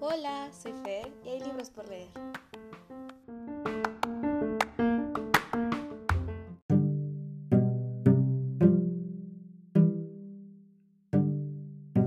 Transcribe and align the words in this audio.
Hola, 0.00 0.50
soy 0.52 0.72
Fer 0.82 1.12
y 1.24 1.28
hay 1.28 1.38
libros 1.38 1.70
por 1.70 1.88
leer. 1.88 2.08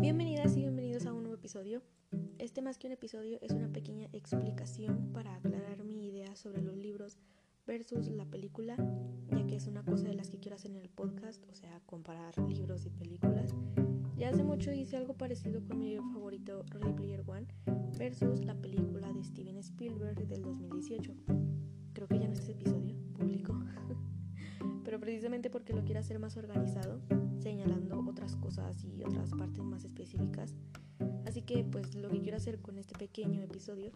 Bienvenidas 0.02 0.58
y 0.58 0.60
bienvenidos 0.60 1.06
a 1.06 1.14
un 1.14 1.24
nuevo 1.24 1.36
episodio. 1.36 1.82
Este 2.38 2.62
más 2.62 2.78
que 2.78 2.88
un 2.88 2.94
episodio 2.94 3.40
es 3.42 3.54
una 3.54 3.70
pequeña 3.70 4.10
explicación 4.12 5.14
para 5.14 5.36
aclarar 5.36 5.86
mi 5.86 6.06
idea 6.06 6.36
sobre 6.36 6.62
los 6.62 6.76
libros 6.76 7.18
versus 7.66 8.10
la 8.10 8.26
película, 8.26 8.76
en 10.70 10.76
el 10.78 10.90
podcast, 10.90 11.44
o 11.50 11.56
sea, 11.56 11.82
comparar 11.88 12.38
libros 12.38 12.86
y 12.86 12.92
películas. 12.92 13.54
Ya 14.16 14.30
hace 14.30 14.44
mucho 14.44 14.72
hice 14.72 14.98
algo 14.98 15.16
parecido 15.16 15.64
con 15.66 15.80
mi 15.80 15.90
libro 15.90 16.08
favorito, 16.14 16.64
Ready 16.70 16.94
Player 16.94 17.24
One, 17.26 17.48
versus 17.98 18.46
la 18.46 18.54
película 18.54 19.12
de 19.12 19.24
Steven 19.24 19.58
Spielberg 19.58 20.28
del 20.28 20.44
2018. 20.44 21.14
Creo 21.94 22.08
que 22.08 22.20
ya 22.20 22.28
no 22.28 22.34
es 22.34 22.40
este 22.40 22.52
episodio 22.52 22.96
público, 23.14 23.58
pero 24.84 25.00
precisamente 25.00 25.50
porque 25.50 25.74
lo 25.74 25.84
quiero 25.84 26.02
hacer 26.02 26.20
más 26.20 26.38
organizado, 26.38 27.02
señalando 27.40 28.00
otras 28.08 28.36
cosas 28.36 28.84
y 28.84 29.04
otras 29.04 29.32
partes 29.32 29.64
más 29.64 29.84
específicas. 29.86 30.54
Así 31.26 31.42
que 31.42 31.64
pues 31.64 31.96
lo 31.96 32.10
que 32.10 32.22
quiero 32.22 32.38
hacer 32.38 32.62
con 32.62 32.78
este 32.78 32.96
pequeño 32.96 33.42
episodio 33.42 33.92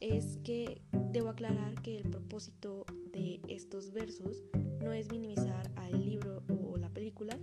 es 0.00 0.38
que 0.44 0.82
debo 1.12 1.28
aclarar 1.28 1.74
que 1.82 1.96
el 1.96 2.08
propósito 2.08 2.84
de 3.12 3.40
estos 3.48 3.92
versos 3.92 4.44
no 4.82 4.92
es 4.92 5.10
minimizar 5.10 5.70
al 5.76 6.04
libro 6.04 6.42
o 6.64 6.76
la 6.76 6.88
película. 6.90 7.38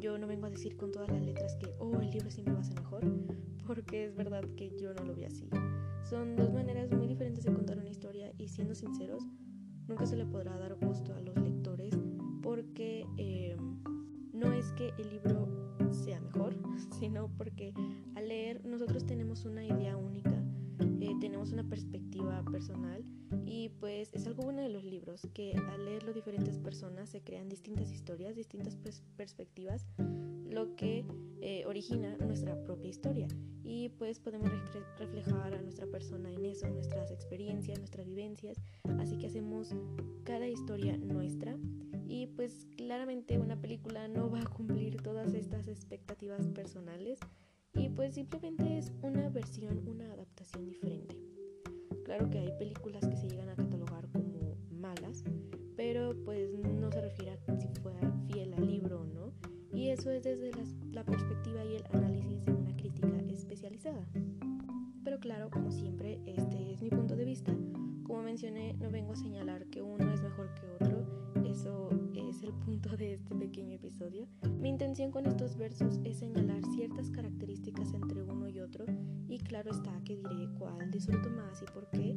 Yo 0.00 0.18
no 0.18 0.26
vengo 0.26 0.46
a 0.46 0.50
decir 0.50 0.76
con 0.76 0.92
todas 0.92 1.10
las 1.10 1.22
letras 1.22 1.56
que, 1.56 1.74
oh, 1.78 2.00
el 2.00 2.10
libro 2.10 2.30
siempre 2.30 2.54
va 2.54 2.60
a 2.60 2.64
ser 2.64 2.80
mejor, 2.80 3.02
porque 3.66 4.04
es 4.04 4.14
verdad 4.14 4.44
que 4.56 4.70
yo 4.80 4.94
no 4.94 5.04
lo 5.04 5.14
vi 5.14 5.24
así. 5.24 5.48
Son 6.08 6.36
dos 6.36 6.52
maneras 6.52 6.90
muy 6.90 7.06
diferentes 7.06 7.44
de 7.44 7.52
contar 7.52 7.78
una 7.78 7.90
historia 7.90 8.32
y 8.38 8.48
siendo 8.48 8.74
sinceros, 8.74 9.22
nunca 9.86 10.06
se 10.06 10.16
le 10.16 10.24
podrá 10.24 10.56
dar 10.56 10.74
gusto 10.76 11.14
a 11.14 11.20
los 11.20 11.36
lectores 11.36 11.98
porque 12.42 13.06
eh, 13.16 13.56
no 14.32 14.52
es 14.52 14.72
que 14.72 14.92
el 14.98 15.10
libro 15.10 15.48
sea 15.90 16.20
mejor, 16.20 16.54
sino 16.98 17.28
porque 17.36 17.74
al 18.14 18.28
leer 18.28 18.64
nosotros 18.64 19.04
tenemos 19.04 19.44
una 19.44 19.64
idea 19.64 19.96
única 19.96 20.27
una 21.58 21.68
perspectiva 21.68 22.44
personal 22.52 23.04
y 23.44 23.70
pues 23.80 24.14
es 24.14 24.26
algo 24.28 24.44
bueno 24.44 24.62
de 24.62 24.68
los 24.68 24.84
libros, 24.84 25.26
que 25.34 25.56
al 25.72 25.84
leerlo 25.84 26.12
diferentes 26.12 26.56
personas 26.56 27.08
se 27.08 27.20
crean 27.20 27.48
distintas 27.48 27.90
historias, 27.90 28.36
distintas 28.36 28.78
perspectivas, 29.16 29.84
lo 30.48 30.76
que 30.76 31.04
eh, 31.40 31.64
origina 31.66 32.16
nuestra 32.18 32.62
propia 32.62 32.90
historia. 32.90 33.26
Y 33.64 33.88
pues 33.90 34.20
podemos 34.20 34.50
reflejar 34.98 35.54
a 35.54 35.60
nuestra 35.60 35.86
persona 35.88 36.32
en 36.32 36.44
eso, 36.44 36.68
nuestras 36.68 37.10
experiencias, 37.10 37.78
nuestras 37.78 38.06
vivencias, 38.06 38.56
así 39.00 39.18
que 39.18 39.26
hacemos 39.26 39.74
cada 40.22 40.46
historia 40.46 40.96
nuestra. 40.96 41.56
Y 42.06 42.28
pues 42.28 42.68
claramente 42.76 43.38
una 43.38 43.60
película 43.60 44.06
no 44.06 44.30
va 44.30 44.40
a 44.40 44.46
cumplir 44.46 45.02
todas 45.02 45.34
estas 45.34 45.66
expectativas 45.66 46.46
personales. 46.48 47.18
Y 47.74 47.90
pues 47.90 48.14
simplemente 48.14 48.78
es 48.78 48.92
una 49.02 49.28
versión, 49.28 49.86
una 49.86 50.12
adaptación 50.12 50.64
diferente. 50.64 51.16
Claro 52.08 52.30
que 52.30 52.38
hay 52.38 52.52
películas 52.58 53.06
que 53.06 53.18
se 53.18 53.28
llegan 53.28 53.50
a 53.50 53.54
catalogar 53.54 54.08
como 54.12 54.56
malas, 54.70 55.22
pero 55.76 56.16
pues 56.24 56.48
no 56.58 56.90
se 56.90 57.02
refiere 57.02 57.32
a 57.32 57.60
si 57.60 57.68
fue 57.82 57.92
fiel 58.26 58.54
al 58.54 58.66
libro 58.66 59.02
o 59.02 59.04
no, 59.04 59.34
y 59.70 59.90
eso 59.90 60.10
es 60.10 60.22
desde 60.22 60.52
la 60.90 61.04
perspectiva 61.04 61.62
y 61.66 61.76
el 61.76 61.84
análisis 61.92 62.46
de 62.46 62.52
una 62.54 62.74
crítica 62.74 63.14
especializada. 63.28 64.08
Pero 65.04 65.20
claro, 65.20 65.50
como 65.50 65.70
siempre, 65.70 66.18
este 66.24 66.72
es 66.72 66.80
mi 66.80 66.88
punto 66.88 67.14
de 67.14 67.26
vista. 67.26 67.54
Como 68.04 68.22
mencioné, 68.22 68.72
no 68.80 68.90
vengo 68.90 69.12
a 69.12 69.16
señalar 69.16 69.66
que 69.66 69.82
uno 69.82 70.10
es 70.10 70.22
mejor 70.22 70.54
que 70.54 70.66
otro, 70.82 71.27
eso 71.50 71.88
es 72.14 72.42
el 72.42 72.52
punto 72.52 72.96
de 72.96 73.14
este 73.14 73.34
pequeño 73.34 73.76
episodio. 73.76 74.26
Mi 74.60 74.68
intención 74.68 75.10
con 75.10 75.26
estos 75.26 75.56
versos 75.56 75.98
es 76.04 76.18
señalar 76.18 76.62
ciertas 76.74 77.10
características 77.10 77.94
entre 77.94 78.22
uno 78.22 78.48
y 78.48 78.60
otro 78.60 78.84
y 79.28 79.38
claro 79.38 79.70
está 79.70 79.98
que 80.04 80.16
diré 80.16 80.48
cuál 80.58 80.90
disfruto 80.90 81.30
más 81.30 81.62
y 81.62 81.64
por 81.66 81.88
qué, 81.90 82.16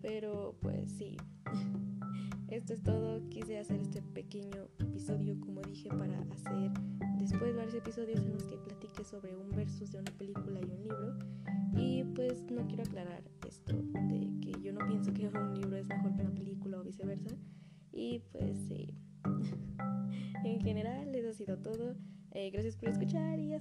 pero 0.00 0.56
pues 0.60 0.90
sí. 0.92 1.16
Esto 2.48 2.72
es 2.72 2.82
todo, 2.82 3.28
quise 3.28 3.58
hacer 3.58 3.80
este 3.80 4.02
pequeño 4.02 4.68
episodio 4.78 5.38
como 5.38 5.60
dije 5.62 5.88
para 5.90 6.20
hacer 6.32 6.72
después 7.18 7.54
varios 7.54 7.74
episodios 7.74 8.24
en 8.24 8.32
los 8.32 8.44
que 8.44 8.56
platique 8.56 9.04
sobre 9.04 9.36
un 9.36 9.50
versus 9.50 9.92
de 9.92 10.00
una 10.00 10.10
película 10.12 10.58
y 10.60 10.70
un 10.70 10.82
libro 10.82 11.18
y 11.76 12.02
pues 12.14 12.50
no 12.50 12.66
quiero 12.66 12.82
aclarar 12.82 12.99
pues 18.18 18.58
sí. 18.68 18.94
en 20.44 20.60
general, 20.60 21.14
eso 21.14 21.30
ha 21.30 21.34
sido 21.34 21.58
todo. 21.58 21.96
Eh, 22.32 22.50
gracias 22.50 22.76
por 22.76 22.88
escuchar 22.88 23.38
y 23.38 23.54
hasta. 23.54 23.59